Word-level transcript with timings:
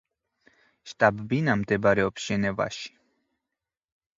შტაბ-ბინა 0.93 1.55
მდებარეობს 1.59 2.27
ჟენევაში. 2.31 2.91